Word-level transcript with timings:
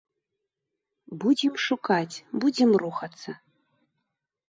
Будзем 1.25 1.53
шукаць, 1.67 2.15
будзем 2.41 2.69
рухацца. 2.87 3.41